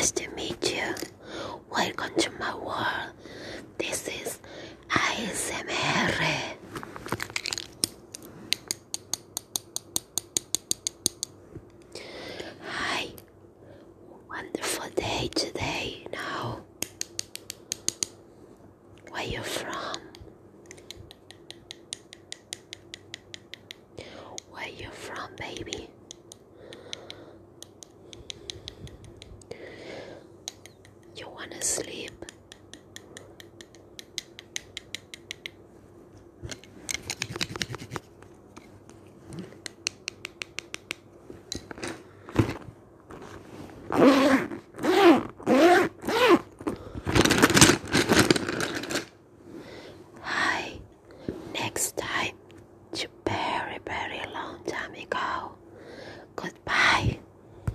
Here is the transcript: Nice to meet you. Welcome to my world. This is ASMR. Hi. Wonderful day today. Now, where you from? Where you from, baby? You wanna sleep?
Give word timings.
Nice 0.00 0.12
to 0.12 0.30
meet 0.30 0.74
you. 0.74 0.94
Welcome 1.70 2.14
to 2.20 2.30
my 2.38 2.54
world. 2.54 3.12
This 3.76 4.08
is 4.08 4.38
ASMR. 4.88 6.54
Hi. 12.66 13.08
Wonderful 14.26 14.88
day 14.96 15.28
today. 15.34 16.06
Now, 16.10 16.60
where 19.10 19.24
you 19.24 19.42
from? 19.42 19.96
Where 24.50 24.68
you 24.68 24.88
from, 24.92 25.28
baby? 25.36 25.90
You 31.40 31.46
wanna 31.48 31.62
sleep? 31.62 32.10